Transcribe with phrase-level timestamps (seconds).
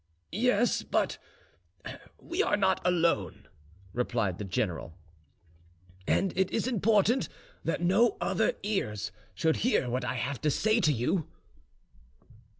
[0.31, 1.19] "Yes, but
[2.19, 3.47] we are not alone,"
[3.93, 4.95] replied the general,
[6.07, 7.29] "and it is important
[7.63, 11.27] that no other ears should hear what I have to say to you."